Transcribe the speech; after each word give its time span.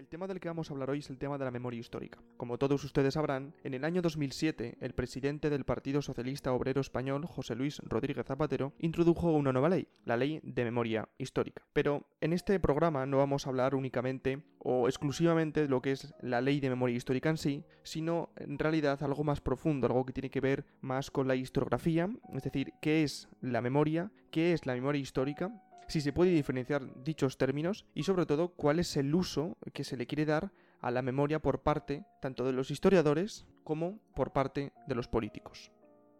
El 0.00 0.08
tema 0.08 0.26
del 0.26 0.40
que 0.40 0.48
vamos 0.48 0.70
a 0.70 0.72
hablar 0.72 0.88
hoy 0.88 1.00
es 1.00 1.10
el 1.10 1.18
tema 1.18 1.36
de 1.36 1.44
la 1.44 1.50
memoria 1.50 1.78
histórica. 1.78 2.22
Como 2.38 2.56
todos 2.56 2.82
ustedes 2.84 3.12
sabrán, 3.12 3.54
en 3.64 3.74
el 3.74 3.84
año 3.84 4.00
2007, 4.00 4.78
el 4.80 4.94
presidente 4.94 5.50
del 5.50 5.66
Partido 5.66 6.00
Socialista 6.00 6.54
Obrero 6.54 6.80
Español, 6.80 7.26
José 7.26 7.54
Luis 7.54 7.80
Rodríguez 7.84 8.24
Zapatero, 8.24 8.72
introdujo 8.78 9.30
una 9.30 9.52
nueva 9.52 9.68
ley, 9.68 9.88
la 10.06 10.16
Ley 10.16 10.40
de 10.42 10.64
Memoria 10.64 11.06
Histórica. 11.18 11.66
Pero 11.74 12.06
en 12.22 12.32
este 12.32 12.58
programa 12.60 13.04
no 13.04 13.18
vamos 13.18 13.44
a 13.44 13.50
hablar 13.50 13.74
únicamente 13.74 14.42
o 14.58 14.88
exclusivamente 14.88 15.60
de 15.60 15.68
lo 15.68 15.82
que 15.82 15.92
es 15.92 16.14
la 16.22 16.40
Ley 16.40 16.60
de 16.60 16.70
Memoria 16.70 16.96
Histórica 16.96 17.28
en 17.28 17.36
sí, 17.36 17.66
sino 17.82 18.30
en 18.36 18.58
realidad 18.58 19.02
algo 19.02 19.22
más 19.22 19.42
profundo, 19.42 19.86
algo 19.86 20.06
que 20.06 20.14
tiene 20.14 20.30
que 20.30 20.40
ver 20.40 20.64
más 20.80 21.10
con 21.10 21.28
la 21.28 21.36
historiografía, 21.36 22.08
es 22.32 22.42
decir, 22.42 22.72
qué 22.80 23.02
es 23.02 23.28
la 23.42 23.60
memoria, 23.60 24.10
qué 24.30 24.54
es 24.54 24.64
la 24.64 24.72
memoria 24.72 25.02
histórica 25.02 25.52
si 25.90 26.00
se 26.00 26.12
puede 26.12 26.30
diferenciar 26.30 27.02
dichos 27.02 27.36
términos 27.36 27.84
y 27.94 28.04
sobre 28.04 28.24
todo 28.24 28.50
cuál 28.50 28.78
es 28.78 28.96
el 28.96 29.12
uso 29.14 29.56
que 29.72 29.82
se 29.82 29.96
le 29.96 30.06
quiere 30.06 30.24
dar 30.24 30.52
a 30.80 30.90
la 30.92 31.02
memoria 31.02 31.40
por 31.40 31.62
parte 31.62 32.04
tanto 32.20 32.44
de 32.44 32.52
los 32.52 32.70
historiadores 32.70 33.44
como 33.64 33.98
por 34.14 34.32
parte 34.32 34.72
de 34.86 34.94
los 34.94 35.08
políticos. 35.08 35.72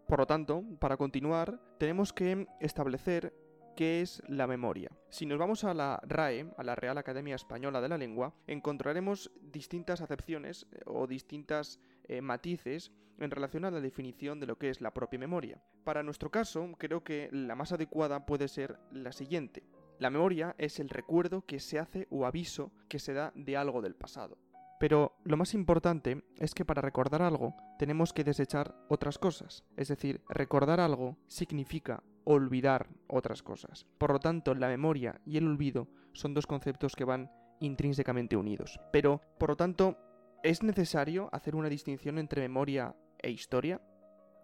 Por 0.07 0.19
lo 0.19 0.27
tanto, 0.27 0.65
para 0.79 0.97
continuar, 0.97 1.61
tenemos 1.77 2.11
que 2.11 2.47
establecer 2.59 3.33
qué 3.77 4.01
es 4.01 4.21
la 4.27 4.45
memoria. 4.45 4.91
Si 5.09 5.25
nos 5.25 5.39
vamos 5.39 5.63
a 5.63 5.73
la 5.73 6.01
RAE, 6.03 6.51
a 6.57 6.63
la 6.63 6.75
Real 6.75 6.97
Academia 6.97 7.35
Española 7.35 7.79
de 7.79 7.87
la 7.87 7.97
Lengua, 7.97 8.33
encontraremos 8.47 9.31
distintas 9.41 10.01
acepciones 10.01 10.67
eh, 10.73 10.81
o 10.85 11.07
distintas 11.07 11.79
eh, 12.03 12.21
matices 12.21 12.91
en 13.21 13.31
relación 13.31 13.65
a 13.65 13.71
la 13.71 13.81
definición 13.81 14.39
de 14.39 14.47
lo 14.47 14.57
que 14.57 14.69
es 14.69 14.81
la 14.81 14.93
propia 14.93 15.19
memoria. 15.19 15.61
Para 15.83 16.03
nuestro 16.03 16.29
caso, 16.29 16.69
creo 16.77 17.03
que 17.03 17.29
la 17.31 17.55
más 17.55 17.71
adecuada 17.71 18.25
puede 18.25 18.47
ser 18.47 18.77
la 18.91 19.11
siguiente. 19.11 19.63
La 19.99 20.09
memoria 20.09 20.55
es 20.57 20.79
el 20.79 20.89
recuerdo 20.89 21.45
que 21.45 21.59
se 21.59 21.79
hace 21.79 22.07
o 22.09 22.25
aviso 22.25 22.71
que 22.89 22.99
se 22.99 23.13
da 23.13 23.31
de 23.35 23.55
algo 23.55 23.81
del 23.81 23.95
pasado. 23.95 24.37
Pero 24.79 25.15
lo 25.23 25.37
más 25.37 25.53
importante 25.53 26.23
es 26.39 26.55
que 26.55 26.65
para 26.65 26.81
recordar 26.81 27.21
algo 27.21 27.55
tenemos 27.77 28.13
que 28.13 28.23
desechar 28.23 28.75
otras 28.89 29.19
cosas. 29.19 29.63
Es 29.77 29.89
decir, 29.89 30.23
recordar 30.27 30.79
algo 30.79 31.17
significa 31.27 32.01
olvidar 32.23 32.89
otras 33.07 33.43
cosas. 33.43 33.85
Por 33.99 34.11
lo 34.11 34.19
tanto, 34.19 34.55
la 34.55 34.67
memoria 34.67 35.21
y 35.23 35.37
el 35.37 35.47
olvido 35.47 35.87
son 36.13 36.33
dos 36.33 36.47
conceptos 36.47 36.95
que 36.95 37.05
van 37.05 37.31
intrínsecamente 37.59 38.35
unidos. 38.35 38.79
Pero, 38.91 39.21
por 39.37 39.49
lo 39.49 39.55
tanto, 39.55 39.97
¿es 40.41 40.63
necesario 40.63 41.29
hacer 41.31 41.55
una 41.55 41.69
distinción 41.69 42.17
entre 42.17 42.41
memoria 42.41 42.95
e 43.23 43.31
historia? 43.31 43.81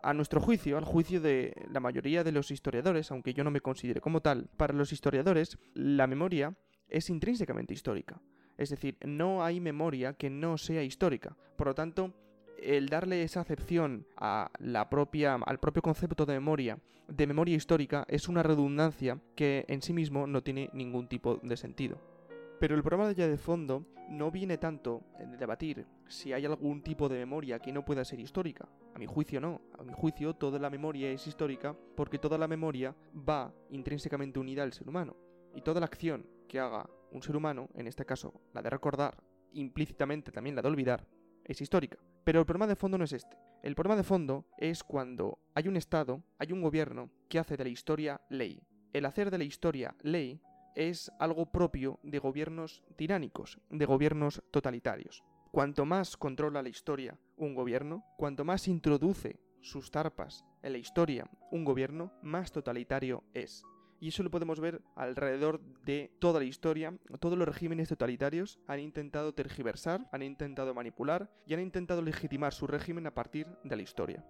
A 0.03 0.13
nuestro 0.13 0.39
juicio, 0.39 0.77
al 0.77 0.85
juicio 0.85 1.19
de 1.19 1.53
la 1.71 1.79
mayoría 1.79 2.23
de 2.23 2.31
los 2.31 2.51
historiadores, 2.51 3.11
aunque 3.11 3.33
yo 3.33 3.43
no 3.43 3.51
me 3.51 3.61
considere 3.61 4.01
como 4.01 4.21
tal, 4.21 4.49
para 4.57 4.73
los 4.73 4.93
historiadores 4.93 5.57
la 5.73 6.07
memoria 6.07 6.55
es 6.87 7.09
intrínsecamente 7.09 7.73
histórica. 7.73 8.21
Es 8.57 8.69
decir, 8.69 8.97
no 9.05 9.43
hay 9.43 9.59
memoria 9.59 10.13
que 10.13 10.29
no 10.29 10.57
sea 10.57 10.83
histórica. 10.83 11.35
Por 11.55 11.67
lo 11.67 11.75
tanto, 11.75 12.13
el 12.61 12.89
darle 12.89 13.23
esa 13.23 13.41
acepción 13.41 14.07
a 14.17 14.51
la 14.59 14.89
propia, 14.89 15.35
al 15.35 15.59
propio 15.59 15.81
concepto 15.81 16.25
de 16.25 16.33
memoria, 16.33 16.79
de 17.07 17.27
memoria 17.27 17.55
histórica, 17.55 18.05
es 18.07 18.27
una 18.27 18.43
redundancia 18.43 19.19
que 19.35 19.65
en 19.67 19.81
sí 19.81 19.93
mismo 19.93 20.27
no 20.27 20.41
tiene 20.41 20.69
ningún 20.73 21.07
tipo 21.07 21.37
de 21.37 21.57
sentido. 21.57 22.16
Pero 22.59 22.75
el 22.75 22.81
problema 22.81 23.07
de 23.13 23.27
de 23.27 23.37
fondo 23.37 23.85
no 24.09 24.31
viene 24.31 24.57
tanto 24.57 25.03
en 25.19 25.37
debatir 25.37 25.85
si 26.07 26.33
hay 26.33 26.45
algún 26.45 26.81
tipo 26.81 27.07
de 27.07 27.19
memoria 27.19 27.59
que 27.59 27.71
no 27.71 27.85
pueda 27.85 28.03
ser 28.03 28.19
histórica. 28.19 28.67
A 28.95 28.99
mi 28.99 29.05
juicio 29.05 29.39
no. 29.39 29.61
A 29.77 29.83
mi 29.83 29.93
juicio 29.93 30.33
toda 30.33 30.57
la 30.57 30.69
memoria 30.69 31.11
es 31.11 31.27
histórica 31.27 31.75
porque 31.95 32.17
toda 32.17 32.37
la 32.37 32.47
memoria 32.47 32.95
va 33.13 33.53
intrínsecamente 33.69 34.39
unida 34.39 34.63
al 34.63 34.73
ser 34.73 34.89
humano. 34.89 35.15
Y 35.53 35.61
toda 35.61 35.79
la 35.79 35.85
acción 35.85 36.25
que 36.47 36.59
haga 36.59 36.89
un 37.11 37.21
ser 37.21 37.35
humano, 37.35 37.69
en 37.75 37.87
este 37.87 38.05
caso 38.05 38.33
la 38.53 38.61
de 38.61 38.69
recordar, 38.69 39.21
implícitamente 39.53 40.31
también 40.31 40.55
la 40.55 40.61
de 40.61 40.67
olvidar, 40.67 41.07
es 41.43 41.61
histórica. 41.61 41.97
Pero 42.23 42.39
el 42.39 42.45
problema 42.45 42.67
de 42.67 42.75
fondo 42.75 42.97
no 42.97 43.03
es 43.03 43.13
este. 43.13 43.37
El 43.63 43.75
problema 43.75 43.95
de 43.95 44.03
fondo 44.03 44.47
es 44.57 44.83
cuando 44.83 45.39
hay 45.53 45.67
un 45.67 45.77
Estado, 45.77 46.23
hay 46.39 46.51
un 46.51 46.61
gobierno 46.61 47.11
que 47.29 47.39
hace 47.39 47.55
de 47.55 47.63
la 47.63 47.69
historia 47.69 48.21
ley. 48.29 48.61
El 48.93 49.05
hacer 49.05 49.29
de 49.29 49.37
la 49.37 49.43
historia 49.43 49.95
ley 50.01 50.41
es 50.77 51.11
algo 51.17 51.47
propio 51.47 51.99
de 52.03 52.19
gobiernos 52.19 52.83
tiránicos, 52.95 53.59
de 53.71 53.85
gobiernos 53.85 54.43
totalitarios. 54.51 55.23
Cuanto 55.51 55.85
más 55.85 56.17
controla 56.17 56.61
la 56.61 56.69
historia 56.69 57.17
un 57.35 57.55
gobierno, 57.55 58.05
cuanto 58.15 58.45
más 58.45 58.67
introduce 58.67 59.39
sus 59.61 59.89
tarpas 59.89 60.45
en 60.61 60.73
la 60.73 60.77
historia 60.77 61.31
un 61.51 61.65
gobierno, 61.65 62.13
más 62.21 62.51
totalitario 62.51 63.23
es. 63.33 63.63
Y 63.99 64.09
eso 64.09 64.21
lo 64.21 64.29
podemos 64.29 64.59
ver 64.59 64.83
alrededor 64.95 65.59
de 65.83 66.11
toda 66.19 66.39
la 66.39 66.45
historia. 66.45 66.95
Todos 67.19 67.39
los 67.39 67.47
regímenes 67.47 67.89
totalitarios 67.89 68.59
han 68.67 68.79
intentado 68.79 69.33
tergiversar, 69.33 70.07
han 70.11 70.21
intentado 70.21 70.75
manipular 70.75 71.31
y 71.47 71.55
han 71.55 71.59
intentado 71.59 72.03
legitimar 72.03 72.53
su 72.53 72.67
régimen 72.67 73.07
a 73.07 73.15
partir 73.15 73.47
de 73.63 73.75
la 73.75 73.81
historia. 73.81 74.23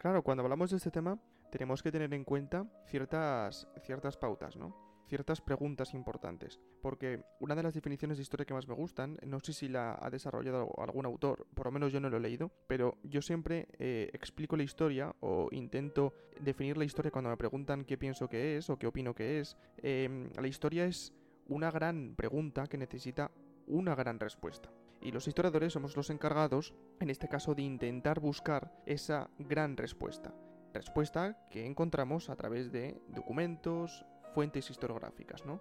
Claro, 0.00 0.24
cuando 0.24 0.42
hablamos 0.42 0.70
de 0.70 0.78
este 0.78 0.90
tema 0.90 1.20
tenemos 1.52 1.84
que 1.84 1.92
tener 1.92 2.12
en 2.12 2.24
cuenta 2.24 2.66
ciertas, 2.86 3.68
ciertas 3.84 4.16
pautas, 4.16 4.56
¿no? 4.56 4.87
Ciertas 5.08 5.40
preguntas 5.40 5.94
importantes. 5.94 6.60
Porque 6.80 7.24
una 7.40 7.54
de 7.54 7.62
las 7.62 7.74
definiciones 7.74 8.18
de 8.18 8.22
historia 8.22 8.46
que 8.46 8.54
más 8.54 8.68
me 8.68 8.74
gustan, 8.74 9.18
no 9.26 9.40
sé 9.40 9.52
si 9.52 9.68
la 9.68 9.98
ha 10.00 10.10
desarrollado 10.10 10.70
algún 10.78 11.06
autor, 11.06 11.46
por 11.54 11.66
lo 11.66 11.72
menos 11.72 11.92
yo 11.92 12.00
no 12.00 12.10
lo 12.10 12.18
he 12.18 12.20
leído, 12.20 12.50
pero 12.66 12.98
yo 13.02 13.22
siempre 13.22 13.68
eh, 13.78 14.10
explico 14.12 14.56
la 14.56 14.62
historia 14.62 15.14
o 15.20 15.48
intento 15.50 16.14
definir 16.40 16.76
la 16.76 16.84
historia 16.84 17.10
cuando 17.10 17.30
me 17.30 17.36
preguntan 17.36 17.84
qué 17.84 17.98
pienso 17.98 18.28
que 18.28 18.56
es 18.56 18.70
o 18.70 18.78
qué 18.78 18.86
opino 18.86 19.14
que 19.14 19.40
es. 19.40 19.56
Em, 19.78 20.30
la 20.40 20.48
historia 20.48 20.86
es 20.86 21.12
una 21.46 21.70
gran 21.70 22.14
pregunta 22.14 22.66
que 22.66 22.78
necesita 22.78 23.30
una 23.66 23.94
gran 23.94 24.20
respuesta. 24.20 24.70
Y 25.00 25.12
los 25.12 25.28
historiadores 25.28 25.72
somos 25.72 25.96
los 25.96 26.10
encargados, 26.10 26.74
en 27.00 27.10
este 27.10 27.28
caso, 27.28 27.54
de 27.54 27.62
intentar 27.62 28.20
buscar 28.20 28.72
esa 28.84 29.30
gran 29.38 29.76
respuesta. 29.76 30.34
Respuesta 30.74 31.48
que 31.50 31.64
encontramos 31.66 32.28
a 32.28 32.36
través 32.36 32.72
de 32.72 33.00
documentos, 33.08 34.04
fuentes 34.34 34.70
historiográficas, 34.70 35.44
¿no? 35.44 35.60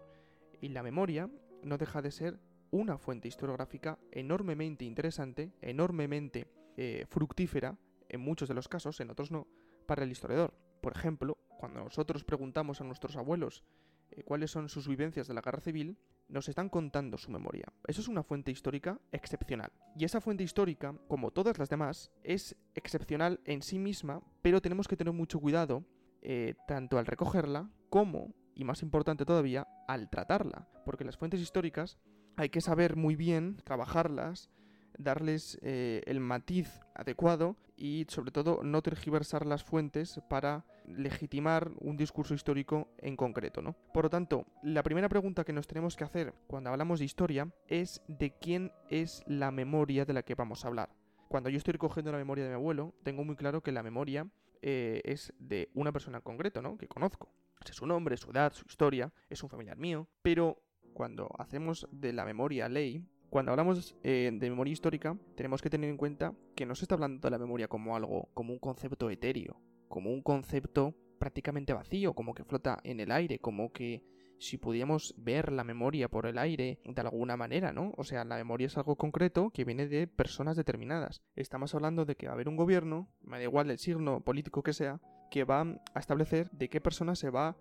Y 0.61 0.69
la 0.69 0.83
memoria 0.83 1.29
no 1.63 1.77
deja 1.77 2.01
de 2.01 2.11
ser 2.11 2.39
una 2.71 2.97
fuente 2.97 3.27
historiográfica 3.27 3.97
enormemente 4.11 4.85
interesante, 4.85 5.53
enormemente 5.61 6.47
eh, 6.75 7.05
fructífera, 7.07 7.77
en 8.09 8.21
muchos 8.21 8.47
de 8.47 8.55
los 8.55 8.67
casos, 8.67 8.99
en 8.99 9.09
otros 9.09 9.31
no, 9.31 9.47
para 9.85 10.03
el 10.03 10.11
historiador. 10.11 10.53
Por 10.81 10.95
ejemplo, 10.95 11.37
cuando 11.57 11.83
nosotros 11.83 12.23
preguntamos 12.23 12.81
a 12.81 12.83
nuestros 12.83 13.15
abuelos 13.17 13.63
eh, 14.11 14.23
cuáles 14.23 14.51
son 14.51 14.69
sus 14.69 14.87
vivencias 14.87 15.27
de 15.27 15.33
la 15.33 15.41
guerra 15.41 15.59
civil, 15.59 15.97
nos 16.29 16.49
están 16.49 16.69
contando 16.69 17.17
su 17.17 17.31
memoria. 17.31 17.65
Eso 17.87 18.01
es 18.01 18.07
una 18.07 18.23
fuente 18.23 18.51
histórica 18.51 18.99
excepcional. 19.11 19.71
Y 19.95 20.05
esa 20.05 20.21
fuente 20.21 20.43
histórica, 20.43 20.93
como 21.07 21.31
todas 21.31 21.57
las 21.57 21.69
demás, 21.69 22.11
es 22.23 22.55
excepcional 22.75 23.39
en 23.45 23.61
sí 23.61 23.79
misma, 23.79 24.21
pero 24.41 24.61
tenemos 24.61 24.87
que 24.87 24.97
tener 24.97 25.13
mucho 25.13 25.39
cuidado 25.39 25.85
eh, 26.21 26.55
tanto 26.67 26.97
al 26.97 27.05
recogerla 27.05 27.69
como 27.89 28.33
y 28.57 28.63
más 28.63 28.81
importante 28.81 29.23
todavía, 29.23 29.67
al 29.87 30.09
tratarla. 30.09 30.67
Porque 30.83 31.05
las 31.05 31.15
fuentes 31.15 31.39
históricas 31.39 31.97
hay 32.35 32.49
que 32.49 32.59
saber 32.59 32.95
muy 32.95 33.15
bien 33.15 33.57
trabajarlas, 33.63 34.49
darles 34.97 35.59
eh, 35.61 36.01
el 36.07 36.19
matiz 36.19 36.81
adecuado 36.95 37.55
y 37.75 38.07
sobre 38.09 38.31
todo 38.31 38.61
no 38.63 38.81
tergiversar 38.81 39.45
las 39.45 39.63
fuentes 39.63 40.19
para 40.27 40.65
legitimar 40.87 41.71
un 41.79 41.97
discurso 41.97 42.33
histórico 42.33 42.87
en 42.97 43.15
concreto, 43.15 43.61
¿no? 43.61 43.75
Por 43.93 44.05
lo 44.05 44.09
tanto, 44.09 44.47
la 44.63 44.81
primera 44.81 45.07
pregunta 45.07 45.43
que 45.43 45.53
nos 45.53 45.67
tenemos 45.67 45.95
que 45.95 46.03
hacer 46.03 46.33
cuando 46.47 46.71
hablamos 46.71 46.97
de 46.97 47.05
historia 47.05 47.51
es 47.67 48.01
de 48.07 48.31
quién 48.31 48.71
es 48.89 49.23
la 49.27 49.51
memoria 49.51 50.05
de 50.05 50.13
la 50.13 50.23
que 50.23 50.33
vamos 50.33 50.65
a 50.65 50.69
hablar. 50.69 50.89
Cuando 51.27 51.49
yo 51.49 51.57
estoy 51.57 51.73
recogiendo 51.73 52.11
la 52.11 52.17
memoria 52.17 52.45
de 52.45 52.51
mi 52.51 52.55
abuelo, 52.55 52.95
tengo 53.03 53.23
muy 53.23 53.35
claro 53.35 53.61
que 53.61 53.71
la 53.71 53.83
memoria 53.83 54.27
eh, 54.63 55.01
es 55.03 55.33
de 55.37 55.69
una 55.75 55.91
persona 55.91 56.17
en 56.17 56.23
concreto, 56.23 56.63
¿no? 56.63 56.77
Que 56.77 56.87
conozco. 56.87 57.29
Sé 57.65 57.73
su 57.73 57.85
nombre, 57.85 58.17
su 58.17 58.31
edad, 58.31 58.53
su 58.53 58.65
historia, 58.67 59.13
es 59.29 59.43
un 59.43 59.49
familiar 59.49 59.77
mío. 59.77 60.07
Pero 60.21 60.61
cuando 60.93 61.29
hacemos 61.37 61.87
de 61.91 62.13
la 62.13 62.25
memoria 62.25 62.69
ley, 62.69 63.05
cuando 63.29 63.51
hablamos 63.51 63.95
eh, 64.03 64.31
de 64.33 64.49
memoria 64.49 64.71
histórica, 64.71 65.17
tenemos 65.35 65.61
que 65.61 65.69
tener 65.69 65.89
en 65.89 65.97
cuenta 65.97 66.33
que 66.55 66.65
no 66.65 66.75
se 66.75 66.85
está 66.85 66.95
hablando 66.95 67.19
de 67.27 67.31
la 67.31 67.37
memoria 67.37 67.67
como 67.67 67.95
algo, 67.95 68.29
como 68.33 68.53
un 68.53 68.59
concepto 68.59 69.09
etéreo, 69.09 69.61
como 69.89 70.11
un 70.11 70.21
concepto 70.21 70.95
prácticamente 71.19 71.73
vacío, 71.73 72.13
como 72.13 72.33
que 72.33 72.43
flota 72.43 72.79
en 72.83 72.99
el 72.99 73.11
aire, 73.11 73.39
como 73.39 73.71
que 73.71 74.03
si 74.39 74.57
pudiéramos 74.57 75.15
ver 75.17 75.51
la 75.51 75.63
memoria 75.63 76.09
por 76.09 76.25
el 76.25 76.37
aire 76.37 76.79
de 76.85 77.01
alguna 77.01 77.37
manera, 77.37 77.73
¿no? 77.73 77.93
O 77.97 78.03
sea, 78.03 78.23
la 78.23 78.37
memoria 78.37 78.67
es 78.67 78.77
algo 78.77 78.95
concreto 78.95 79.49
que 79.49 79.65
viene 79.65 79.87
de 79.87 80.07
personas 80.07 80.55
determinadas. 80.55 81.21
Estamos 81.35 81.73
hablando 81.75 82.05
de 82.05 82.15
que 82.15 82.27
va 82.27 82.33
a 82.33 82.35
haber 82.35 82.47
un 82.47 82.55
gobierno, 82.55 83.09
me 83.21 83.37
da 83.37 83.43
igual 83.43 83.71
el 83.71 83.79
signo 83.79 84.21
político 84.21 84.63
que 84.63 84.73
sea, 84.73 85.01
que 85.29 85.43
va 85.43 85.61
a 85.93 85.99
establecer 85.99 86.49
de 86.51 86.69
qué 86.69 86.81
persona 86.81 87.15
se 87.15 87.29
va 87.29 87.57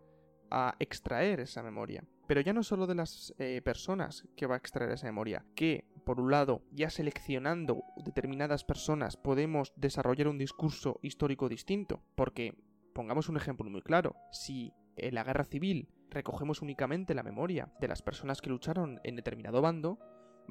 a 0.50 0.74
extraer 0.78 1.40
esa 1.40 1.62
memoria. 1.62 2.04
Pero 2.26 2.40
ya 2.40 2.52
no 2.52 2.62
solo 2.62 2.86
de 2.86 2.94
las 2.94 3.34
eh, 3.38 3.62
personas 3.64 4.26
que 4.36 4.46
va 4.46 4.54
a 4.54 4.58
extraer 4.58 4.90
esa 4.90 5.06
memoria, 5.06 5.44
que 5.54 5.84
por 6.04 6.20
un 6.20 6.30
lado, 6.30 6.62
ya 6.70 6.88
seleccionando 6.88 7.82
determinadas 7.96 8.64
personas 8.64 9.16
podemos 9.16 9.72
desarrollar 9.74 10.28
un 10.28 10.38
discurso 10.38 11.00
histórico 11.02 11.48
distinto, 11.48 12.04
porque 12.14 12.54
pongamos 12.94 13.28
un 13.28 13.36
ejemplo 13.36 13.68
muy 13.68 13.82
claro, 13.82 14.14
si 14.30 14.72
en 14.96 15.16
la 15.16 15.24
guerra 15.24 15.44
civil 15.44 15.88
recogemos 16.10 16.62
únicamente 16.62 17.14
la 17.14 17.24
memoria 17.24 17.72
de 17.80 17.88
las 17.88 18.02
personas 18.02 18.40
que 18.40 18.50
lucharon 18.50 19.00
en 19.02 19.16
determinado 19.16 19.60
bando, 19.60 19.98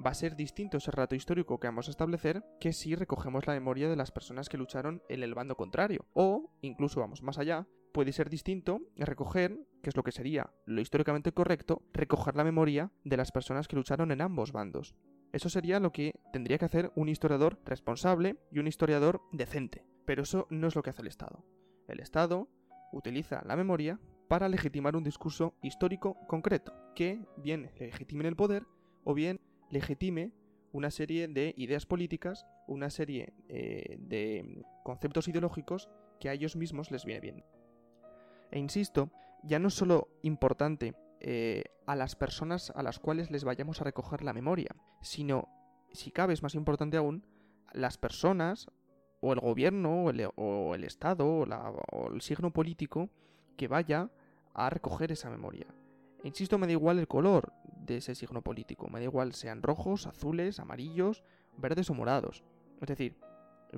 va 0.03 0.11
a 0.11 0.15
ser 0.15 0.35
distinto 0.35 0.77
ese 0.77 0.91
relato 0.91 1.15
histórico 1.15 1.59
que 1.59 1.67
vamos 1.67 1.87
a 1.87 1.91
establecer 1.91 2.43
que 2.59 2.73
si 2.73 2.95
recogemos 2.95 3.47
la 3.47 3.53
memoria 3.53 3.89
de 3.89 3.95
las 3.95 4.11
personas 4.11 4.49
que 4.49 4.57
lucharon 4.57 5.01
en 5.09 5.23
el 5.23 5.33
bando 5.33 5.55
contrario. 5.55 6.05
O, 6.13 6.51
incluso 6.61 6.99
vamos 6.99 7.21
más 7.21 7.37
allá, 7.37 7.67
puede 7.93 8.11
ser 8.11 8.29
distinto 8.29 8.81
recoger, 8.97 9.57
que 9.81 9.89
es 9.89 9.95
lo 9.95 10.03
que 10.03 10.11
sería 10.11 10.51
lo 10.65 10.81
históricamente 10.81 11.31
correcto, 11.31 11.81
recoger 11.93 12.35
la 12.35 12.43
memoria 12.43 12.91
de 13.03 13.17
las 13.17 13.31
personas 13.31 13.67
que 13.67 13.77
lucharon 13.77 14.11
en 14.11 14.21
ambos 14.21 14.51
bandos. 14.51 14.95
Eso 15.31 15.49
sería 15.49 15.79
lo 15.79 15.91
que 15.91 16.13
tendría 16.31 16.57
que 16.57 16.65
hacer 16.65 16.91
un 16.95 17.09
historiador 17.09 17.59
responsable 17.65 18.37
y 18.51 18.59
un 18.59 18.67
historiador 18.67 19.21
decente. 19.31 19.85
Pero 20.05 20.23
eso 20.23 20.47
no 20.49 20.67
es 20.67 20.75
lo 20.75 20.83
que 20.83 20.91
hace 20.91 21.01
el 21.01 21.07
Estado. 21.07 21.45
El 21.87 21.99
Estado 21.99 22.47
utiliza 22.91 23.43
la 23.45 23.55
memoria 23.55 23.99
para 24.27 24.49
legitimar 24.49 24.95
un 24.95 25.03
discurso 25.03 25.55
histórico 25.61 26.17
concreto, 26.27 26.73
que 26.95 27.25
bien 27.37 27.71
legitime 27.79 28.27
el 28.27 28.35
poder 28.35 28.65
o 29.03 29.13
bien 29.13 29.39
legitime 29.69 30.31
una 30.71 30.91
serie 30.91 31.27
de 31.27 31.53
ideas 31.57 31.85
políticas, 31.85 32.45
una 32.67 32.89
serie 32.89 33.33
eh, 33.47 33.95
de 33.99 34.63
conceptos 34.83 35.27
ideológicos 35.27 35.89
que 36.19 36.29
a 36.29 36.33
ellos 36.33 36.55
mismos 36.55 36.91
les 36.91 37.05
viene 37.05 37.21
bien. 37.21 37.45
E 38.51 38.59
insisto, 38.59 39.09
ya 39.43 39.59
no 39.59 39.69
es 39.69 39.73
solo 39.73 40.09
importante 40.21 40.95
eh, 41.21 41.63
a 41.85 41.95
las 41.95 42.15
personas 42.15 42.71
a 42.75 42.83
las 42.83 42.99
cuales 42.99 43.31
les 43.31 43.43
vayamos 43.43 43.79
a 43.79 43.85
recoger 43.85 44.23
la 44.23 44.33
memoria, 44.33 44.75
sino, 45.01 45.47
si 45.93 46.11
cabe, 46.11 46.33
es 46.33 46.43
más 46.43 46.55
importante 46.55 46.97
aún, 46.97 47.25
las 47.73 47.97
personas 47.97 48.67
o 49.21 49.33
el 49.33 49.39
gobierno 49.39 50.05
o 50.05 50.75
el, 50.75 50.83
Estado 50.83 51.25
o 51.25 52.13
el 52.13 52.21
signo 52.21 52.51
político 52.51 53.09
que 53.57 53.67
vaya 53.67 54.09
a 54.53 54.69
recoger 54.69 55.11
esa 55.11 55.29
memoria. 55.29 55.67
Insisto, 56.23 56.57
me 56.57 56.67
da 56.67 56.73
igual 56.73 56.99
el 56.99 57.07
color 57.07 57.53
de 57.85 57.97
ese 57.97 58.15
signo 58.15 58.41
político, 58.41 58.89
me 58.89 58.99
da 58.99 59.05
igual 59.05 59.33
sean 59.33 59.61
rojos, 59.61 60.07
azules, 60.07 60.59
amarillos, 60.59 61.23
verdes 61.57 61.89
o 61.89 61.93
morados. 61.93 62.43
Es 62.81 62.87
decir, 62.87 63.15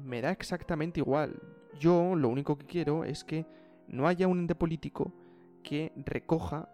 me 0.02 0.22
da 0.22 0.32
exactamente 0.32 1.00
igual. 1.00 1.42
Yo 1.80 2.16
lo 2.16 2.30
único 2.30 2.58
que 2.58 2.66
quiero 2.66 3.04
es 3.04 3.24
que 3.24 3.46
no 3.88 4.08
haya 4.08 4.28
un 4.28 4.40
ente 4.40 4.56
político 4.56 5.14
que 5.64 5.92
recoja 5.96 6.70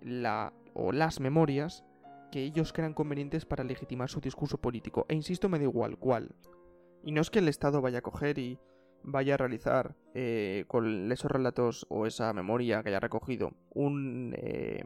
la 0.00 0.52
o 0.74 0.92
las 0.92 1.20
memorias 1.20 1.84
que 2.30 2.42
ellos 2.42 2.72
crean 2.72 2.92
convenientes 2.92 3.46
para 3.46 3.64
legitimar 3.64 4.10
su 4.10 4.20
discurso 4.20 4.58
político. 4.58 5.06
E 5.08 5.14
insisto, 5.14 5.48
me 5.48 5.58
da 5.58 5.64
igual 5.64 5.96
cuál. 5.98 6.34
Y 7.02 7.12
no 7.12 7.20
es 7.20 7.30
que 7.30 7.38
el 7.38 7.48
Estado 7.48 7.80
vaya 7.80 7.98
a 7.98 8.02
coger 8.02 8.38
y 8.38 8.58
vaya 9.02 9.34
a 9.34 9.36
realizar 9.36 9.94
eh, 10.14 10.64
con 10.66 11.10
esos 11.12 11.30
relatos 11.30 11.86
o 11.88 12.06
esa 12.06 12.32
memoria 12.32 12.82
que 12.82 12.90
haya 12.90 13.00
recogido 13.00 13.52
un, 13.70 14.34
eh, 14.36 14.84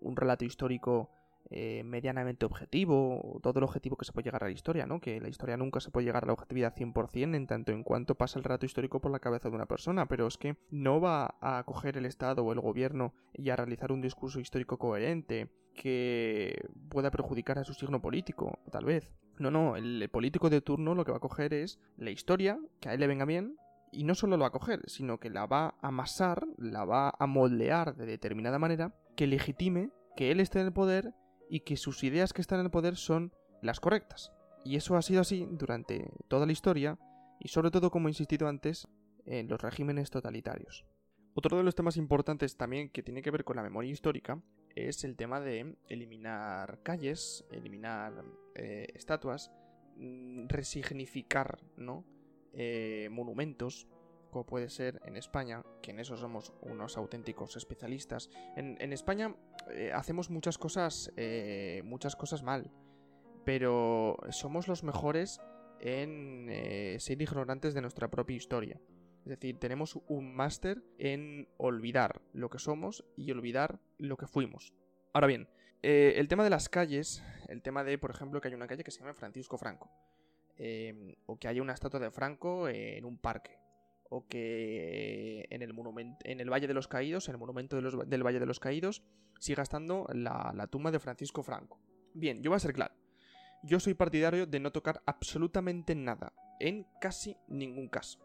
un 0.00 0.16
relato 0.16 0.44
histórico 0.44 1.10
eh, 1.52 1.82
medianamente 1.84 2.46
objetivo, 2.46 3.40
todo 3.42 3.58
el 3.58 3.64
objetivo 3.64 3.96
que 3.96 4.04
se 4.04 4.12
puede 4.12 4.26
llegar 4.26 4.44
a 4.44 4.46
la 4.46 4.52
historia, 4.52 4.86
¿no? 4.86 5.00
Que 5.00 5.20
la 5.20 5.28
historia 5.28 5.56
nunca 5.56 5.80
se 5.80 5.90
puede 5.90 6.06
llegar 6.06 6.22
a 6.22 6.26
la 6.28 6.32
objetividad 6.32 6.76
100% 6.76 7.34
en 7.34 7.46
tanto 7.48 7.72
en 7.72 7.82
cuanto 7.82 8.14
pasa 8.14 8.38
el 8.38 8.44
relato 8.44 8.66
histórico 8.66 9.00
por 9.00 9.10
la 9.10 9.18
cabeza 9.18 9.48
de 9.48 9.56
una 9.56 9.66
persona, 9.66 10.06
pero 10.06 10.28
es 10.28 10.38
que 10.38 10.56
no 10.70 11.00
va 11.00 11.34
a 11.40 11.64
coger 11.64 11.96
el 11.96 12.06
Estado 12.06 12.44
o 12.44 12.52
el 12.52 12.60
gobierno 12.60 13.14
y 13.34 13.50
a 13.50 13.56
realizar 13.56 13.90
un 13.90 14.00
discurso 14.00 14.38
histórico 14.38 14.78
coherente 14.78 15.50
que 15.74 16.68
pueda 16.88 17.10
perjudicar 17.10 17.58
a 17.58 17.64
su 17.64 17.74
signo 17.74 18.00
político, 18.00 18.60
tal 18.70 18.84
vez. 18.84 19.10
No, 19.38 19.50
no, 19.50 19.76
el 19.76 20.08
político 20.10 20.50
de 20.50 20.60
turno 20.60 20.94
lo 20.94 21.04
que 21.04 21.10
va 21.12 21.16
a 21.16 21.20
coger 21.20 21.52
es 21.52 21.80
la 21.96 22.10
historia, 22.10 22.60
que 22.80 22.90
a 22.90 22.94
él 22.94 23.00
le 23.00 23.06
venga 23.08 23.24
bien, 23.24 23.56
y 23.90 24.04
no 24.04 24.14
solo 24.14 24.36
lo 24.36 24.42
va 24.42 24.48
a 24.48 24.52
coger, 24.52 24.82
sino 24.86 25.18
que 25.18 25.30
la 25.30 25.46
va 25.46 25.74
a 25.80 25.88
amasar, 25.88 26.46
la 26.58 26.84
va 26.84 27.12
a 27.18 27.26
moldear 27.26 27.96
de 27.96 28.06
determinada 28.06 28.58
manera 28.58 28.94
que 29.16 29.26
legitime 29.26 29.90
que 30.16 30.30
él 30.30 30.40
esté 30.40 30.60
en 30.60 30.66
el 30.66 30.72
poder 30.72 31.14
y 31.50 31.60
que 31.60 31.76
sus 31.76 32.02
ideas 32.04 32.32
que 32.32 32.40
están 32.40 32.60
en 32.60 32.66
el 32.66 32.70
poder 32.70 32.96
son 32.96 33.34
las 33.60 33.80
correctas. 33.80 34.32
Y 34.64 34.76
eso 34.76 34.96
ha 34.96 35.02
sido 35.02 35.20
así 35.20 35.46
durante 35.50 36.10
toda 36.28 36.46
la 36.46 36.52
historia 36.52 36.98
y 37.40 37.48
sobre 37.48 37.70
todo, 37.70 37.90
como 37.90 38.08
he 38.08 38.12
insistido 38.12 38.48
antes, 38.48 38.86
en 39.26 39.48
los 39.48 39.60
regímenes 39.60 40.10
totalitarios. 40.10 40.86
Otro 41.34 41.56
de 41.56 41.64
los 41.64 41.74
temas 41.74 41.96
importantes 41.96 42.56
también 42.56 42.88
que 42.90 43.02
tiene 43.02 43.22
que 43.22 43.30
ver 43.30 43.44
con 43.44 43.56
la 43.56 43.62
memoria 43.62 43.90
histórica 43.90 44.42
es 44.74 45.04
el 45.04 45.16
tema 45.16 45.40
de 45.40 45.76
eliminar 45.88 46.80
calles, 46.82 47.44
eliminar 47.50 48.24
eh, 48.54 48.86
estatuas, 48.94 49.50
mm, 49.96 50.46
resignificar 50.48 51.60
¿no? 51.76 52.04
Eh, 52.52 53.08
monumentos, 53.10 53.88
como 54.30 54.46
puede 54.46 54.68
ser 54.70 55.00
en 55.04 55.16
España, 55.16 55.62
que 55.82 55.90
en 55.90 56.00
eso 56.00 56.16
somos 56.16 56.52
unos 56.62 56.96
auténticos 56.96 57.56
especialistas. 57.56 58.30
En, 58.56 58.92
España 58.92 59.34
eh, 59.70 59.92
hacemos 59.92 60.30
muchas 60.30 60.58
cosas, 60.58 61.12
eh, 61.16 61.82
muchas 61.84 62.16
cosas 62.16 62.42
mal, 62.42 62.70
pero 63.44 64.16
somos 64.30 64.68
los 64.68 64.84
mejores 64.84 65.40
en 65.80 66.48
eh, 66.50 66.96
ser 67.00 67.20
ignorantes 67.20 67.74
de 67.74 67.80
nuestra 67.80 68.08
propia 68.08 68.36
historia. 68.36 68.80
Es 69.24 69.28
decir, 69.28 69.58
tenemos 69.58 69.98
un 70.08 70.34
máster 70.34 70.82
en 70.98 71.48
olvidar 71.58 72.22
lo 72.32 72.48
que 72.48 72.58
somos 72.58 73.04
y 73.16 73.30
olvidar 73.30 73.78
lo 73.98 74.16
que 74.16 74.26
fuimos. 74.26 74.72
Ahora 75.12 75.26
bien, 75.26 75.48
el 75.82 76.26
tema 76.28 76.44
de 76.44 76.50
las 76.50 76.68
calles, 76.68 77.22
el 77.48 77.62
tema 77.62 77.84
de, 77.84 77.98
por 77.98 78.10
ejemplo, 78.10 78.40
que 78.40 78.48
hay 78.48 78.54
una 78.54 78.66
calle 78.66 78.84
que 78.84 78.90
se 78.90 79.00
llama 79.00 79.12
Francisco 79.12 79.58
Franco, 79.58 79.90
o 81.26 81.38
que 81.38 81.48
haya 81.48 81.60
una 81.60 81.74
estatua 81.74 82.00
de 82.00 82.10
Franco 82.10 82.68
en 82.68 83.04
un 83.04 83.18
parque, 83.18 83.58
o 84.10 84.26
que 84.26 85.46
en 85.50 85.62
el, 85.62 85.72
monumento, 85.72 86.18
en 86.24 86.40
el 86.40 86.50
Valle 86.50 86.66
de 86.66 86.74
los 86.74 86.88
Caídos, 86.88 87.28
en 87.28 87.34
el 87.34 87.38
monumento 87.38 87.80
del 87.80 88.22
Valle 88.22 88.40
de 88.40 88.46
los 88.46 88.60
Caídos, 88.60 89.02
siga 89.38 89.62
estando 89.62 90.06
la, 90.12 90.66
tumba 90.70 90.90
de 90.90 90.98
Francisco 90.98 91.42
Franco. 91.42 91.80
Bien, 92.12 92.42
yo 92.42 92.50
voy 92.50 92.56
a 92.56 92.60
ser 92.60 92.74
claro. 92.74 92.94
Yo 93.62 93.78
soy 93.78 93.94
partidario 93.94 94.46
de 94.46 94.60
no 94.60 94.72
tocar 94.72 95.02
absolutamente 95.06 95.94
nada, 95.94 96.32
en 96.58 96.86
casi 97.00 97.36
ningún 97.48 97.88
caso. 97.88 98.18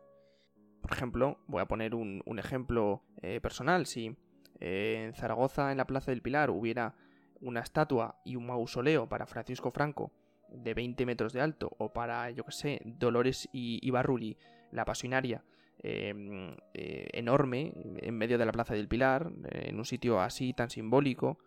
Por 0.82 0.92
ejemplo, 0.92 1.39
voy 1.48 1.62
a 1.62 1.68
poner 1.68 1.94
un, 1.96 2.24
ejemplo 2.39 3.04
eh, 3.22 3.39
personal. 3.42 3.86
Si 3.86 4.15
eh, 4.60 5.06
en 5.06 5.13
Zaragoza, 5.13 5.72
en 5.72 5.77
la 5.77 5.88
Plaza 5.88 6.12
del 6.12 6.22
Pilar, 6.22 6.50
hubiera 6.50 6.96
una 7.42 7.60
estatua 7.60 8.20
y 8.25 8.36
un 8.36 8.48
mausoleo 8.48 9.08
para 9.08 9.27
Francisco 9.27 9.72
Franco 9.72 10.12
de 10.50 10.74
20 10.74 11.06
metros 11.06 11.34
de 11.34 11.42
alto, 11.42 11.75
o 11.77 11.92
para, 11.94 12.30
yo 12.32 12.44
que 12.44 12.51
sé, 12.51 12.82
Dolores 12.86 13.50
y, 13.51 13.89
Barruli, 13.89 14.38
la 14.72 14.86
pasionaria, 14.86 15.44
Em, 15.88 16.56
eh, 16.74 17.10
enorme 17.13 17.72
en 17.98 18.18
medio 18.18 18.39
de 18.39 18.46
la 18.48 18.51
Plaza 18.51 18.74
del 18.74 18.88
Pilar, 18.88 19.32
en 19.51 19.77
un 19.77 19.86
sitio 19.86 20.20
así 20.20 20.51
tan 20.51 20.72
simbólico, 20.72 21.38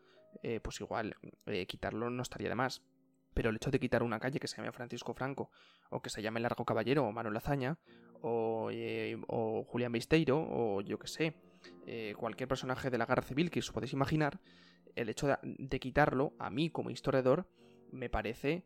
eh, 0.44 0.60
pues 0.60 0.80
igual 0.80 1.16
eh, 1.46 1.66
quitarlo 1.66 2.08
no 2.08 2.22
estaría 2.22 2.48
de 2.48 2.54
más. 2.54 2.84
Pero 3.34 3.50
el 3.50 3.56
hecho 3.56 3.72
de 3.72 3.80
quitar 3.80 4.04
una 4.04 4.20
calle 4.20 4.38
que 4.38 4.46
se 4.46 4.56
llame 4.56 4.70
Francisco 4.70 5.12
Franco, 5.12 5.50
o 5.90 6.00
que 6.02 6.08
se 6.08 6.22
llame 6.22 6.38
Largo 6.38 6.64
Caballero, 6.64 7.04
o 7.04 7.10
Manuel 7.10 7.36
Azaña, 7.36 7.78
o, 8.22 8.70
o 9.26 9.64
Julián 9.64 9.90
Besteiro, 9.90 10.38
o 10.38 10.82
yo 10.82 11.00
que 11.00 11.08
sé, 11.08 11.34
cualquier 12.16 12.48
personaje 12.48 12.90
de 12.90 12.98
la 12.98 13.06
guerra 13.06 13.22
civil 13.22 13.50
que 13.50 13.58
os 13.58 13.72
podéis 13.72 13.92
imaginar, 13.92 14.38
el 14.94 15.08
hecho 15.08 15.26
de, 15.42 15.80
quitarlo, 15.80 16.34
a 16.38 16.48
mí 16.48 16.70
como 16.70 16.90
historiador, 16.90 17.48
me 17.90 18.08
parece 18.08 18.62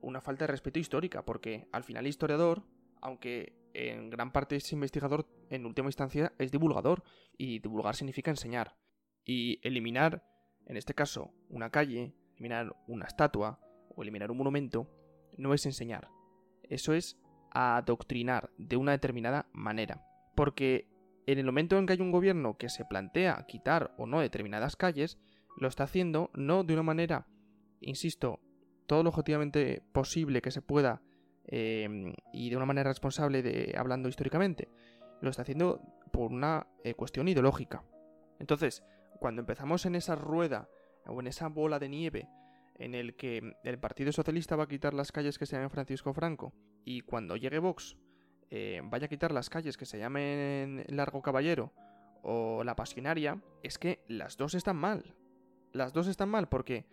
una 0.00 0.20
falta 0.20 0.46
de 0.46 0.52
respeto 0.52 0.80
histórica, 0.80 1.24
porque 1.24 1.68
al 1.70 1.84
final 1.84 2.06
el 2.06 2.10
historiador, 2.10 2.64
aunque 3.00 3.63
en 3.74 4.08
gran 4.08 4.32
parte 4.32 4.56
ese 4.56 4.74
investigador, 4.74 5.26
en 5.50 5.66
última 5.66 5.88
instancia, 5.88 6.32
es 6.38 6.50
divulgador, 6.50 7.02
y 7.36 7.58
divulgar 7.58 7.96
significa 7.96 8.30
enseñar. 8.30 8.76
Y 9.24 9.60
eliminar, 9.66 10.24
en 10.66 10.76
este 10.76 10.94
caso, 10.94 11.32
una 11.50 11.70
calle, 11.70 12.14
eliminar 12.34 12.74
una 12.86 13.06
estatua 13.06 13.60
o 13.94 14.02
eliminar 14.02 14.30
un 14.30 14.38
monumento, 14.38 14.88
no 15.36 15.52
es 15.54 15.66
enseñar. 15.66 16.08
Eso 16.62 16.94
es 16.94 17.18
adoctrinar 17.50 18.50
de 18.56 18.76
una 18.76 18.92
determinada 18.92 19.46
manera. 19.52 20.04
Porque 20.34 20.88
en 21.26 21.38
el 21.38 21.46
momento 21.46 21.78
en 21.78 21.86
que 21.86 21.94
hay 21.94 22.00
un 22.00 22.12
gobierno 22.12 22.56
que 22.56 22.68
se 22.68 22.84
plantea 22.84 23.44
quitar 23.48 23.94
o 23.98 24.06
no 24.06 24.20
determinadas 24.20 24.76
calles, 24.76 25.18
lo 25.56 25.68
está 25.68 25.84
haciendo 25.84 26.30
no 26.34 26.64
de 26.64 26.74
una 26.74 26.82
manera, 26.82 27.26
insisto, 27.80 28.40
todo 28.86 29.02
lo 29.02 29.10
objetivamente 29.10 29.82
posible 29.92 30.42
que 30.42 30.50
se 30.50 30.62
pueda 30.62 31.02
Em, 31.46 32.14
y 32.32 32.50
de 32.50 32.56
una 32.56 32.66
manera 32.66 32.90
responsable 32.90 33.42
de 33.42 33.74
hablando 33.76 34.08
históricamente. 34.08 34.68
Lo 35.20 35.30
está 35.30 35.42
haciendo 35.42 35.80
por 36.10 36.32
una 36.32 36.66
eh, 36.82 36.94
cuestión 36.94 37.28
ideológica. 37.28 37.84
Entonces, 38.38 38.82
cuando 39.20 39.40
empezamos 39.40 39.84
en 39.86 39.94
esa 39.94 40.14
rueda 40.14 40.68
o 41.06 41.20
en 41.20 41.26
esa 41.26 41.48
bola 41.48 41.78
de 41.78 41.88
nieve 41.88 42.28
en 42.76 42.94
el 42.94 43.14
que 43.14 43.54
el 43.62 43.78
Partido 43.78 44.10
Socialista 44.10 44.56
va 44.56 44.64
a 44.64 44.68
quitar 44.68 44.94
las 44.94 45.12
calles 45.12 45.38
que 45.38 45.46
se 45.46 45.56
llamen 45.56 45.70
Francisco 45.70 46.12
Franco 46.12 46.52
y 46.84 47.02
cuando 47.02 47.36
llegue 47.36 47.60
Vox 47.60 47.96
eh, 48.50 48.80
vaya 48.84 49.06
a 49.06 49.08
quitar 49.08 49.30
las 49.30 49.48
calles 49.48 49.76
que 49.76 49.86
se 49.86 49.98
llamen 49.98 50.84
Largo 50.88 51.22
Caballero 51.22 51.72
o 52.22 52.64
La 52.64 52.74
Pasionaria, 52.74 53.40
es 53.62 53.78
que 53.78 54.02
las 54.08 54.36
dos 54.36 54.54
están 54.54 54.76
mal. 54.76 55.14
Las 55.72 55.92
dos 55.92 56.06
están 56.08 56.30
mal 56.30 56.48
porque 56.48 56.86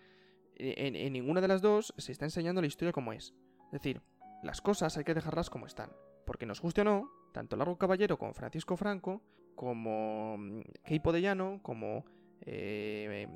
en, 0.55 0.95
en 0.95 1.13
ninguna 1.13 1.41
de 1.41 1.47
las 1.47 1.61
dos 1.61 1.93
se 1.97 2.11
está 2.11 2.25
enseñando 2.25 2.61
la 2.61 2.67
historia 2.67 2.91
como 2.91 3.13
es. 3.13 3.33
Es 3.67 3.71
decir, 3.71 4.01
las 4.43 4.61
cosas 4.61 4.97
hay 4.97 5.03
que 5.03 5.13
dejarlas 5.13 5.49
como 5.49 5.65
están. 5.65 5.91
Porque 6.25 6.45
nos 6.45 6.61
guste 6.61 6.81
o 6.81 6.83
no, 6.83 7.11
tanto 7.33 7.55
Largo 7.55 7.77
Caballero 7.77 8.17
como 8.17 8.33
Francisco 8.33 8.77
Franco, 8.77 9.21
como 9.55 10.37
mm, 10.37 10.61
Keipo 10.85 11.11
de 11.11 11.21
Llano, 11.21 11.59
como 11.61 12.05
eh, 12.41 13.27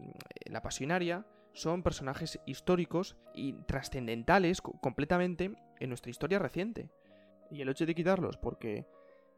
La 0.46 0.62
Pasionaria, 0.62 1.26
son 1.54 1.84
personajes 1.84 2.40
históricos 2.46 3.16
y 3.34 3.54
trascendentales 3.54 4.62
completamente 4.62 5.56
en 5.80 5.90
nuestra 5.90 6.12
historia 6.12 6.40
reciente. 6.40 6.90
Y 7.50 7.62
el 7.62 7.70
hecho 7.70 7.86
de 7.86 7.96
quitarlos 7.96 8.38
porque 8.38 8.88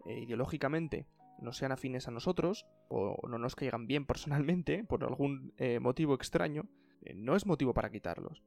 eh, 0.05 0.19
ideológicamente 0.19 1.07
no 1.39 1.53
sean 1.53 1.71
afines 1.71 2.07
a 2.07 2.11
nosotros 2.11 2.65
o 2.87 3.27
no 3.27 3.37
nos 3.37 3.55
caigan 3.55 3.85
bien 3.85 4.05
personalmente 4.05 4.83
por 4.87 5.03
algún 5.03 5.53
eh, 5.57 5.79
motivo 5.79 6.15
extraño, 6.15 6.67
no 7.13 7.35
es 7.35 7.45
motivo 7.45 7.73
para 7.73 7.91
quitarlos. 7.91 8.43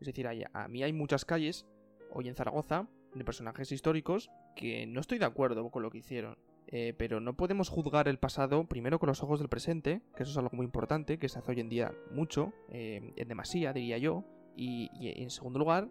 Es 0.00 0.06
decir, 0.06 0.28
a 0.28 0.68
mí 0.68 0.82
hay 0.82 0.92
muchas 0.92 1.24
calles, 1.24 1.66
hoy 2.14 2.28
en 2.28 2.34
Zaragoza, 2.34 2.88
de 3.14 3.24
personajes 3.24 3.70
históricos 3.72 4.30
que 4.56 4.86
no 4.86 5.00
estoy 5.00 5.18
de 5.18 5.24
acuerdo 5.24 5.70
con 5.70 5.82
lo 5.82 5.90
que 5.90 5.98
hicieron. 5.98 6.36
Eh, 6.68 6.94
pero 6.96 7.20
no 7.20 7.36
podemos 7.36 7.68
juzgar 7.68 8.08
el 8.08 8.18
pasado 8.18 8.64
primero 8.64 8.98
con 8.98 9.08
los 9.08 9.22
ojos 9.22 9.38
del 9.38 9.48
presente, 9.48 10.00
que 10.16 10.22
eso 10.22 10.32
es 10.32 10.38
algo 10.38 10.56
muy 10.56 10.64
importante, 10.64 11.18
que 11.18 11.28
se 11.28 11.38
hace 11.38 11.52
hoy 11.52 11.60
en 11.60 11.68
día 11.68 11.92
mucho, 12.10 12.52
eh, 12.68 13.12
en 13.16 13.28
demasía, 13.28 13.72
diría 13.72 13.98
yo. 13.98 14.24
Y, 14.56 14.88
en 15.00 15.30
segundo 15.30 15.58
lugar, 15.58 15.88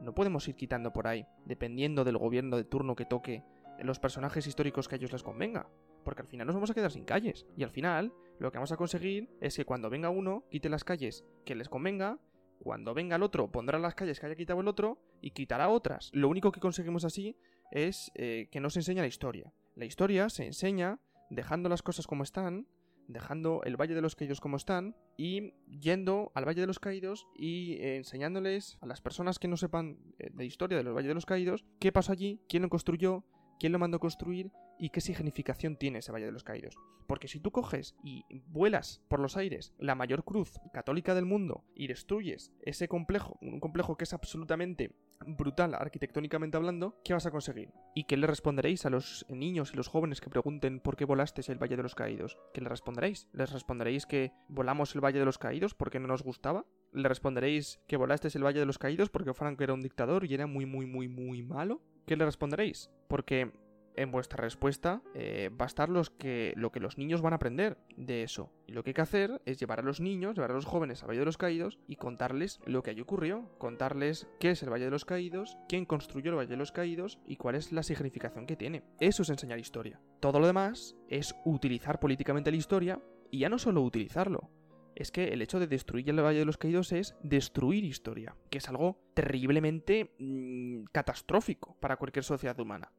no 0.00 0.14
podemos 0.14 0.46
ir 0.48 0.54
quitando 0.54 0.92
por 0.92 1.06
ahí, 1.06 1.26
dependiendo 1.44 2.04
del 2.04 2.16
gobierno 2.16 2.56
de 2.56 2.64
turno 2.64 2.94
que 2.94 3.04
toque, 3.04 3.42
los 3.80 3.98
personajes 3.98 4.46
históricos 4.46 4.88
que 4.88 4.94
a 4.94 4.98
ellos 4.98 5.12
les 5.12 5.22
convenga. 5.22 5.68
Porque 6.04 6.22
al 6.22 6.28
final 6.28 6.46
nos 6.46 6.54
vamos 6.54 6.70
a 6.70 6.74
quedar 6.74 6.92
sin 6.92 7.04
calles. 7.04 7.46
Y 7.56 7.64
al 7.64 7.70
final, 7.70 8.12
lo 8.38 8.52
que 8.52 8.58
vamos 8.58 8.72
a 8.72 8.76
conseguir 8.76 9.28
es 9.40 9.56
que 9.56 9.64
cuando 9.64 9.90
venga 9.90 10.10
uno, 10.10 10.44
quite 10.50 10.68
las 10.68 10.84
calles 10.84 11.24
que 11.44 11.54
les 11.54 11.68
convenga 11.68 12.18
cuando 12.58 12.94
venga 12.94 13.16
el 13.16 13.22
otro, 13.22 13.50
pondrá 13.50 13.78
las 13.78 13.94
calles 13.94 14.20
que 14.20 14.26
haya 14.26 14.36
quitado 14.36 14.60
el 14.60 14.68
otro 14.68 14.98
y 15.20 15.30
quitará 15.30 15.68
otras. 15.68 16.10
Lo 16.12 16.28
único 16.28 16.52
que 16.52 16.60
conseguimos 16.60 17.04
así 17.04 17.36
es 17.70 18.10
eh, 18.14 18.48
que 18.50 18.60
no 18.60 18.70
se 18.70 18.80
enseña 18.80 19.02
la 19.02 19.08
historia. 19.08 19.52
La 19.74 19.84
historia 19.84 20.28
se 20.28 20.46
enseña 20.46 21.00
dejando 21.30 21.68
las 21.68 21.82
cosas 21.82 22.06
como 22.06 22.22
están, 22.22 22.66
dejando 23.08 23.62
el 23.64 23.76
Valle 23.76 23.94
de 23.94 24.00
los 24.00 24.16
Caídos 24.16 24.40
como 24.40 24.56
están 24.56 24.96
y 25.16 25.52
yendo 25.66 26.32
al 26.34 26.46
Valle 26.46 26.60
de 26.60 26.66
los 26.66 26.78
Caídos 26.78 27.26
y 27.36 27.74
eh, 27.74 27.96
enseñándoles 27.96 28.78
a 28.80 28.86
las 28.86 29.00
personas 29.00 29.38
que 29.38 29.48
no 29.48 29.56
sepan 29.56 29.98
eh, 30.18 30.30
de 30.32 30.46
historia 30.46 30.78
de 30.78 30.84
los 30.84 30.94
Valle 30.94 31.08
de 31.08 31.14
los 31.14 31.26
Caídos 31.26 31.64
qué 31.80 31.92
pasó 31.92 32.12
allí, 32.12 32.40
quién 32.48 32.62
lo 32.62 32.68
construyó, 32.68 33.24
quién 33.58 33.72
lo 33.72 33.78
mandó 33.78 33.98
construir 33.98 34.50
y 34.78 34.90
qué 34.90 35.00
significación 35.00 35.76
tiene 35.76 35.98
ese 35.98 36.12
Valle 36.12 36.26
de 36.26 36.32
los 36.32 36.44
Caídos. 36.44 36.76
Porque 37.06 37.28
si 37.28 37.40
tú 37.40 37.50
coges 37.50 37.94
y 38.02 38.24
vuelas 38.46 39.02
por 39.08 39.20
los 39.20 39.36
aires 39.36 39.74
la 39.78 39.94
mayor 39.94 40.24
cruz 40.24 40.58
católica 40.72 41.14
del 41.14 41.26
mundo 41.26 41.64
y 41.74 41.86
destruyes 41.86 42.52
ese 42.62 42.88
complejo, 42.88 43.38
un 43.42 43.60
complejo 43.60 43.96
que 43.96 44.04
es 44.04 44.14
absolutamente 44.14 44.94
brutal 45.26 45.74
arquitectónicamente 45.74 46.56
hablando, 46.56 47.00
¿qué 47.04 47.12
vas 47.12 47.26
a 47.26 47.30
conseguir? 47.30 47.72
¿Y 47.94 48.04
qué 48.04 48.16
le 48.16 48.26
responderéis 48.26 48.86
a 48.86 48.90
los 48.90 49.26
niños 49.28 49.72
y 49.72 49.76
los 49.76 49.88
jóvenes 49.88 50.20
que 50.20 50.30
pregunten 50.30 50.80
por 50.80 50.96
qué 50.96 51.04
volasteis 51.04 51.48
el 51.48 51.62
Valle 51.62 51.76
de 51.76 51.82
los 51.82 51.94
Caídos? 51.94 52.38
¿Qué 52.52 52.60
le 52.60 52.68
responderéis? 52.68 53.28
¿Les 53.32 53.52
responderéis 53.52 54.06
que 54.06 54.32
volamos 54.48 54.94
el 54.94 55.04
Valle 55.04 55.18
de 55.18 55.24
los 55.24 55.38
Caídos 55.38 55.74
porque 55.74 56.00
no 56.00 56.08
nos 56.08 56.22
gustaba? 56.22 56.66
¿Le 56.92 57.08
responderéis 57.08 57.80
que 57.86 57.96
volasteis 57.96 58.36
el 58.36 58.44
Valle 58.44 58.60
de 58.60 58.66
los 58.66 58.78
Caídos 58.78 59.10
porque 59.10 59.34
Franco 59.34 59.64
era 59.64 59.74
un 59.74 59.82
dictador 59.82 60.24
y 60.24 60.34
era 60.34 60.46
muy, 60.46 60.66
muy, 60.66 60.86
muy, 60.86 61.08
muy 61.08 61.42
malo? 61.42 61.82
¿Qué 62.06 62.16
le 62.16 62.24
responderéis? 62.24 62.90
Porque 63.08 63.52
en 63.96 64.10
vuestra 64.10 64.42
respuesta 64.42 65.02
eh, 65.14 65.50
va 65.58 65.64
a 65.64 65.68
estar 65.68 65.88
los 65.88 66.10
que, 66.10 66.52
lo 66.56 66.70
que 66.72 66.80
los 66.80 66.98
niños 66.98 67.22
van 67.22 67.32
a 67.32 67.36
aprender 67.36 67.78
de 67.96 68.22
eso. 68.22 68.50
Y 68.66 68.72
lo 68.72 68.82
que 68.82 68.90
hay 68.90 68.94
que 68.94 69.02
hacer 69.02 69.40
es 69.44 69.58
llevar 69.58 69.80
a 69.80 69.82
los 69.82 70.00
niños, 70.00 70.34
llevar 70.34 70.50
a 70.50 70.54
los 70.54 70.64
jóvenes 70.64 71.02
al 71.02 71.10
Valle 71.10 71.20
de 71.20 71.26
los 71.26 71.38
Caídos 71.38 71.78
y 71.86 71.96
contarles 71.96 72.60
lo 72.66 72.82
que 72.82 72.90
allí 72.90 73.00
ocurrió, 73.00 73.48
contarles 73.58 74.26
qué 74.40 74.50
es 74.50 74.62
el 74.62 74.70
Valle 74.70 74.86
de 74.86 74.90
los 74.90 75.04
Caídos, 75.04 75.56
quién 75.68 75.86
construyó 75.86 76.30
el 76.30 76.36
Valle 76.36 76.50
de 76.50 76.56
los 76.56 76.72
Caídos 76.72 77.18
y 77.26 77.36
cuál 77.36 77.54
es 77.54 77.72
la 77.72 77.82
significación 77.82 78.46
que 78.46 78.56
tiene. 78.56 78.82
Eso 79.00 79.22
es 79.22 79.30
enseñar 79.30 79.58
historia. 79.58 80.00
Todo 80.20 80.40
lo 80.40 80.46
demás 80.46 80.96
es 81.08 81.34
utilizar 81.44 82.00
políticamente 82.00 82.50
la 82.50 82.56
historia 82.56 83.00
y 83.30 83.40
ya 83.40 83.48
no 83.48 83.58
solo 83.58 83.82
utilizarlo, 83.82 84.50
es 84.94 85.10
que 85.10 85.28
el 85.28 85.42
hecho 85.42 85.58
de 85.58 85.66
destruir 85.66 86.08
el 86.08 86.20
Valle 86.20 86.40
de 86.40 86.44
los 86.44 86.56
Caídos 86.56 86.92
es 86.92 87.14
destruir 87.22 87.84
historia, 87.84 88.36
que 88.50 88.58
es 88.58 88.68
algo 88.68 89.00
terriblemente 89.14 90.14
mm, 90.18 90.84
catastrófico 90.92 91.76
para 91.80 91.96
cualquier 91.96 92.24
sociedad 92.24 92.58
humana. 92.60 92.92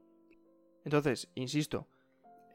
Entonces, 0.83 1.31
insisto, 1.35 1.87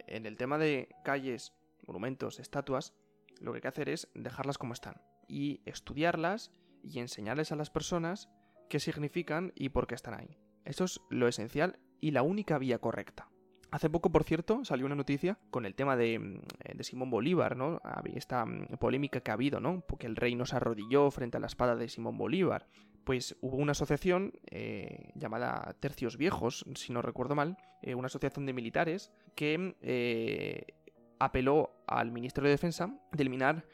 en 0.06 0.26
el 0.26 0.36
tema 0.36 0.58
de 0.58 0.88
calles, 1.04 1.52
monumentos, 1.86 2.38
estatuas, 2.38 2.94
lo 3.40 3.52
que 3.52 3.56
hay 3.56 3.62
que 3.62 3.68
hacer 3.68 3.88
es 3.88 4.08
dejarlas 4.14 4.58
como 4.58 4.72
están 4.72 5.00
y 5.28 5.62
estudiarlas 5.64 6.52
y 6.82 7.00
enseñarles 7.00 7.52
a 7.52 7.56
las 7.56 7.70
personas 7.70 8.28
qué 8.68 8.80
significan 8.80 9.52
y 9.54 9.70
por 9.70 9.86
qué 9.86 9.94
están 9.94 10.14
ahí. 10.14 10.38
Eso 10.64 10.84
es 10.84 11.00
lo 11.10 11.28
esencial 11.28 11.78
y 12.00 12.10
la 12.12 12.22
única 12.22 12.58
vía 12.58 12.78
correcta. 12.78 13.28
Hace 13.70 13.88
poco, 13.88 14.10
por 14.10 14.24
cierto, 14.24 14.64
salió 14.64 14.86
una 14.86 14.96
noticia 14.96 15.38
con 15.50 15.64
el 15.64 15.74
tema 15.74 15.96
de, 15.96 16.18
mm, 16.18 16.40
de, 16.76 16.84
Simón 16.84 17.10
Bolívar, 17.10 17.56
¿no? 17.56 17.80
Esta 18.14 18.44
mm, 18.44 18.78
polémica 18.78 19.20
que 19.20 19.30
ha 19.30 19.34
habido, 19.34 19.60
¿no? 19.60 19.82
Porque 19.86 20.06
el 20.06 20.16
rey 20.16 20.34
no 20.34 20.46
se 20.46 20.56
arrodilló 20.56 21.10
frente 21.10 21.36
a 21.36 21.40
la 21.40 21.46
espada 21.46 21.76
de 21.76 21.88
Simón 21.88 22.18
Bolívar 22.18 22.66
pues 23.04 23.36
hubo 23.40 23.56
una 23.56 23.72
asociación 23.72 24.34
eh, 24.50 25.10
llamada 25.14 25.74
Tercios 25.80 26.16
Viejos, 26.16 26.64
si 26.74 26.92
no 26.92 27.02
recuerdo 27.02 27.34
mal, 27.34 27.56
eh, 27.82 27.94
una 27.94 28.06
asociación 28.06 28.46
de 28.46 28.52
militares 28.52 29.10
que 29.34 29.76
eh, 29.82 30.74
apeló 31.18 31.82
al 31.86 32.12
Ministerio 32.12 32.48
de 32.48 32.54
Defensa 32.54 32.86
de 33.12 33.22
eliminar 33.22 33.64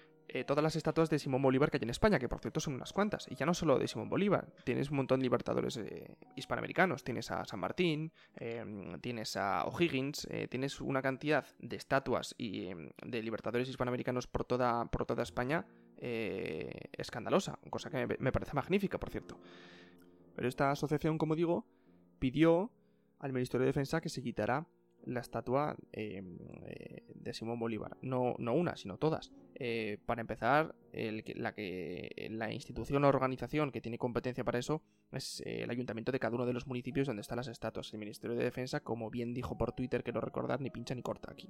todas 0.45 0.63
las 0.63 0.77
estatuas 0.77 1.11
de 1.11 1.19
Simón 1.19 1.43
Bolívar 1.43 1.71
que 1.71 1.79
hay 1.79 1.83
en 1.83 1.91
España, 1.91 2.19
que 2.19 2.29
por 2.29 2.41
cierto 2.41 2.61
son 2.61 2.75
unas 2.75 2.93
cuantas, 2.93 3.27
y 3.31 3.35
ya 3.35 3.47
no 3.47 3.55
solo 3.55 3.79
de 3.79 3.89
Simón 3.89 4.09
Bolívar, 4.09 4.49
tienes 4.65 4.91
un 4.91 4.99
montón 4.99 5.21
de 5.21 5.25
libertadores 5.25 5.81
hispanoamericanos, 6.35 7.05
tienes 7.05 7.31
a 7.31 7.45
San 7.45 7.61
Martín, 7.61 8.13
tienes 9.01 9.37
a 9.37 9.65
O'Higgins, 9.65 10.29
tienes 10.49 10.81
una 10.81 11.03
cantidad 11.03 11.47
de 11.59 11.77
estatuas 11.77 12.35
y 12.39 12.71
de 13.05 13.23
libertadores 13.23 13.69
hispanoamericanos 13.69 14.27
por 14.27 14.45
toda, 14.45 14.87
por 14.87 15.07
toda 15.07 15.23
España 15.23 15.67
eh, 15.99 16.91
escandalosa, 16.93 17.59
cosa 17.71 17.89
que 17.89 18.07
me, 18.19 18.33
parece 18.33 18.53
magnífica, 18.55 18.99
por 18.99 19.11
cierto. 19.11 19.39
Pero 20.35 20.47
esta 20.49 20.71
asociación, 20.71 21.17
como 21.17 21.35
digo, 21.35 21.67
pidió 22.19 22.71
al 23.19 23.33
Ministerio 23.33 23.63
de 23.63 23.69
Defensa 23.69 24.03
que 24.03 24.11
se 24.11 24.23
quitara 24.23 24.67
la 25.07 25.21
estatua 25.21 25.77
eh, 25.93 26.23
eh, 26.67 27.05
de 27.15 27.33
Simón 27.33 27.59
Bolívar. 27.59 27.97
No, 28.03 28.35
no 28.39 28.55
una, 28.55 28.77
sino 28.77 28.99
todas. 28.99 29.33
para 30.05 30.21
empezar, 30.21 30.75
la, 30.93 31.55
que, 31.55 32.29
la 32.31 32.53
institución 32.53 33.05
o 33.05 33.09
organización 33.09 33.73
que 33.73 33.81
tiene 33.81 33.99
competencia 33.99 34.45
para 34.45 34.59
eso 34.59 34.83
es 35.13 35.43
el 35.47 35.71
ayuntamiento 35.71 36.13
de 36.13 36.19
cada 36.19 36.35
uno 36.35 36.47
de 36.47 36.53
los 36.53 36.67
municipios 36.67 37.07
donde 37.07 37.23
están 37.23 37.37
las 37.37 37.49
estatuas. 37.49 37.93
El 37.93 38.01
Ministerio 38.01 38.37
de 38.37 38.45
Defensa, 38.45 38.81
como 38.81 39.11
bien 39.11 39.33
dijo 39.33 39.57
por 39.57 39.73
Twitter, 39.73 40.03
quiero 40.03 40.21
recordar, 40.21 40.61
ni 40.61 40.71
pincha 40.71 40.95
ni 40.95 41.03
corta 41.03 41.33
aquí. 41.33 41.49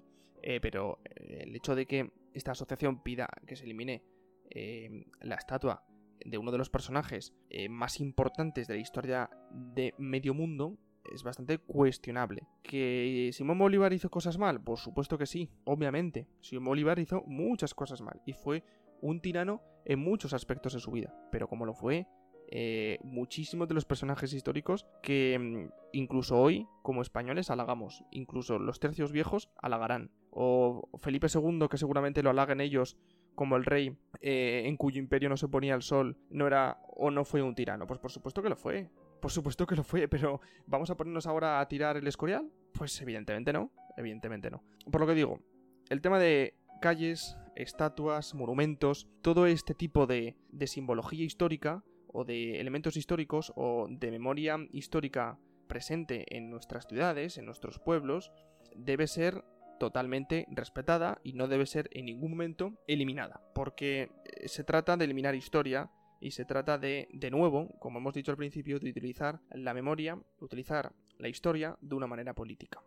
pero 0.63 1.01
el 1.05 1.55
hecho 1.57 1.75
de 1.75 1.87
que 1.87 2.13
esta 2.33 2.53
asociación 2.53 3.03
pida 3.03 3.29
que 3.47 3.57
se 3.57 3.65
elimine 3.65 4.05
eh, 4.51 5.07
la 5.21 5.35
estatua 5.35 5.85
de 6.25 6.39
uno 6.39 6.51
de 6.51 6.59
los 6.59 6.71
personajes 6.71 7.35
eh, 7.51 7.69
más 7.69 8.01
importantes 8.01 8.67
de 8.69 8.75
la 8.75 8.81
historia 8.81 9.31
de 9.51 9.95
medio 9.99 10.35
mundo 10.35 10.79
es 11.13 11.23
bastante 11.23 11.59
cuestionable. 11.59 12.47
¿Que 12.63 13.31
Simón 13.33 13.59
Bolívar 13.59 13.93
hizo 13.93 14.11
cosas 14.11 14.39
mal? 14.39 14.63
Por 14.63 14.79
supuesto 14.79 15.19
que 15.19 15.27
sí, 15.27 15.51
obviamente. 15.65 16.27
Simón 16.41 16.65
Bolívar 16.67 16.99
hizo 16.99 17.23
muchas 17.27 17.75
cosas 17.75 18.01
mal 18.01 18.21
y 18.25 18.33
fue 18.33 18.65
un 19.01 19.21
tirano 19.21 19.63
en 19.85 20.01
muchos 20.01 20.33
aspectos 20.33 20.75
de 20.75 20.81
su 20.81 20.91
vida. 20.91 21.15
Pero 21.31 21.49
como 21.49 21.67
lo 21.67 21.75
fue 21.75 22.07
eh, 22.49 22.99
muchísimos 23.03 23.67
de 23.67 23.75
los 23.75 23.85
personajes 23.85 24.33
históricos 24.33 24.87
que 25.03 25.39
mm, 25.39 25.73
incluso 25.93 26.41
hoy, 26.41 26.67
como 26.83 27.03
españoles, 27.03 27.51
halagamos. 27.51 28.05
Incluso 28.11 28.59
los 28.59 28.79
tercios 28.81 29.13
viejos 29.13 29.51
halagarán. 29.57 30.11
O 30.31 30.89
Felipe 30.99 31.27
II, 31.33 31.67
que 31.71 31.79
seguramente 31.79 32.23
lo 32.23 32.31
halaguen 32.31 32.61
ellos 32.61 32.97
como 33.37 33.57
el 33.57 33.65
rey 33.65 33.97
eh, 34.21 34.63
en 34.65 34.77
cuyo 34.77 34.99
imperio 34.99 35.29
no 35.29 35.37
se 35.37 35.47
ponía 35.47 35.75
el 35.75 35.83
sol 35.83 36.17
no 36.31 36.49
era 36.49 36.81
o 36.89 37.13
no 37.13 37.25
fue 37.25 37.43
un 37.43 37.55
tirano. 37.55 37.87
Pues 37.87 38.01
por 38.01 38.11
supuesto 38.11 38.43
que 38.43 38.49
lo 38.49 38.57
fue. 38.57 38.91
Por 39.21 39.31
supuesto 39.31 39.67
que 39.67 39.77
lo 39.77 39.85
fue, 39.85 40.09
pero 40.09 40.41
¿vamos 40.67 40.91
a 40.91 40.97
ponernos 40.97 41.27
ahora 41.29 41.61
a 41.61 41.69
tirar 41.69 41.97
el 41.97 42.07
escorial? 42.09 42.51
Pues 42.73 43.01
evidentemente 43.01 43.53
no, 43.53 43.71
evidentemente 43.97 44.51
no. 44.51 44.65
Por 44.91 45.01
lo 45.01 45.07
que 45.07 45.15
digo, 45.15 45.39
el 45.89 46.01
tema 46.01 46.19
de 46.19 46.57
calles, 46.81 47.37
estatuas, 47.55 48.35
monumentos, 48.35 49.09
todo 49.23 49.47
este 49.47 49.75
tipo 49.75 50.07
de, 50.07 50.37
de 50.49 50.67
simbología 50.67 51.25
histórica 51.25 51.85
o 52.09 52.25
de 52.25 52.61
elementos 52.61 52.97
históricos 52.97 53.53
o 53.57 53.87
de 53.89 54.11
memoria 54.11 54.59
histórica 54.73 55.39
presente 55.67 56.37
en 56.37 56.51
nuestras 56.51 56.87
ciudades, 56.87 57.39
en 57.39 57.47
nuestros 57.47 57.79
pueblos, 57.79 58.33
debe 58.75 59.07
ser 59.07 59.45
totalmente 59.79 60.47
respetada 60.51 61.21
y 61.23 61.33
no 61.33 61.49
debe 61.49 61.67
ser 61.67 61.89
en 61.93 62.07
ningún 62.07 62.31
momento 62.33 62.75
eliminada, 62.87 63.41
porque 63.55 64.11
eh, 64.25 64.49
se 64.49 64.65
trata 64.65 64.97
de 64.97 65.05
eliminar 65.05 65.35
historia 65.35 65.91
y 66.21 66.31
se 66.31 66.45
trata 66.45 66.79
de, 66.79 67.09
de 67.13 67.31
nuevo, 67.31 67.69
como 67.79 67.99
hemos 67.99 68.15
dicho 68.15 68.31
al 68.31 68.37
principio, 68.37 68.79
de 68.79 68.91
utilizar 68.91 69.41
la 69.51 69.75
memoria, 69.75 70.19
utilizar 70.41 70.93
la 71.19 71.29
historia 71.29 71.77
de 71.81 71.95
una 71.95 72.07
manera 72.07 72.35
política. 72.35 72.83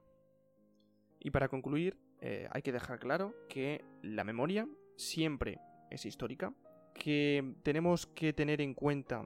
Y 1.20 1.32
para 1.32 1.50
concluir, 1.50 1.98
eh, 2.22 2.48
hay 2.52 2.62
que 2.62 2.72
dejar 2.72 3.00
claro 3.00 3.36
que 3.48 3.84
la 4.02 4.24
memoria 4.24 4.68
siempre 4.96 5.60
es 5.90 6.06
histórica, 6.06 6.54
que 6.94 7.56
tenemos 7.64 8.08
que 8.08 8.34
tener 8.34 8.62
en 8.62 8.74
cuenta 8.74 9.26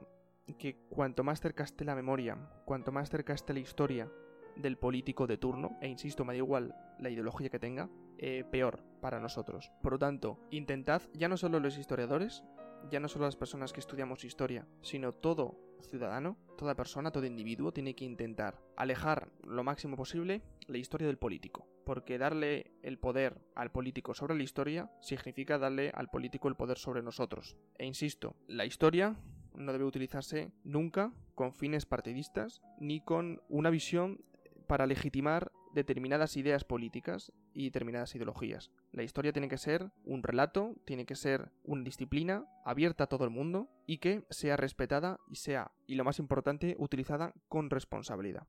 que 0.58 0.76
cuanto 0.88 1.24
más 1.24 1.40
cerca 1.40 1.64
esté 1.64 1.84
la 1.84 1.94
memoria, 1.94 2.36
cuanto 2.64 2.92
más 2.92 3.08
cerca 3.10 3.32
esté 3.32 3.54
la 3.54 3.60
historia 3.60 4.10
del 4.56 4.76
político 4.76 5.26
de 5.26 5.38
turno, 5.38 5.76
e 5.80 5.88
insisto, 5.88 6.24
me 6.24 6.32
da 6.32 6.38
igual 6.38 6.74
la 6.98 7.10
ideología 7.10 7.50
que 7.50 7.58
tenga, 7.58 7.88
eh, 8.18 8.44
peor 8.50 8.82
para 9.00 9.20
nosotros. 9.20 9.72
Por 9.82 9.92
lo 9.92 9.98
tanto, 9.98 10.38
intentad, 10.50 11.02
ya 11.12 11.28
no 11.28 11.36
solo 11.36 11.60
los 11.60 11.78
historiadores, 11.78 12.44
ya 12.90 13.00
no 13.00 13.08
solo 13.08 13.24
las 13.24 13.36
personas 13.36 13.72
que 13.72 13.80
estudiamos 13.80 14.24
historia, 14.24 14.66
sino 14.82 15.12
todo 15.12 15.56
ciudadano, 15.88 16.36
toda 16.56 16.74
persona, 16.74 17.10
todo 17.10 17.26
individuo 17.26 17.72
tiene 17.72 17.94
que 17.94 18.04
intentar 18.04 18.60
alejar 18.76 19.30
lo 19.42 19.64
máximo 19.64 19.96
posible 19.96 20.42
la 20.66 20.78
historia 20.78 21.06
del 21.06 21.18
político. 21.18 21.66
Porque 21.84 22.16
darle 22.16 22.72
el 22.82 22.98
poder 22.98 23.42
al 23.54 23.70
político 23.70 24.14
sobre 24.14 24.34
la 24.34 24.42
historia 24.42 24.90
significa 25.00 25.58
darle 25.58 25.90
al 25.94 26.08
político 26.08 26.48
el 26.48 26.56
poder 26.56 26.78
sobre 26.78 27.02
nosotros. 27.02 27.56
E 27.76 27.84
insisto, 27.84 28.36
la 28.46 28.64
historia 28.64 29.16
no 29.54 29.72
debe 29.72 29.84
utilizarse 29.84 30.50
nunca 30.64 31.12
con 31.34 31.52
fines 31.52 31.86
partidistas 31.86 32.62
ni 32.78 33.00
con 33.00 33.42
una 33.48 33.70
visión 33.70 34.24
para 34.74 34.88
legitimar 34.88 35.52
determinadas 35.72 36.36
ideas 36.36 36.64
políticas 36.64 37.30
y 37.52 37.66
determinadas 37.66 38.12
ideologías. 38.16 38.72
La 38.90 39.04
historia 39.04 39.32
tiene 39.32 39.46
que 39.46 39.56
ser 39.56 39.92
un 40.04 40.24
relato, 40.24 40.74
tiene 40.84 41.06
que 41.06 41.14
ser 41.14 41.52
una 41.62 41.84
disciplina 41.84 42.44
abierta 42.64 43.04
a 43.04 43.06
todo 43.06 43.22
el 43.22 43.30
mundo 43.30 43.70
y 43.86 43.98
que 43.98 44.24
sea 44.30 44.56
respetada 44.56 45.20
y 45.30 45.36
sea, 45.36 45.70
y 45.86 45.94
lo 45.94 46.02
más 46.02 46.18
importante, 46.18 46.74
utilizada 46.76 47.34
con 47.48 47.70
responsabilidad. 47.70 48.48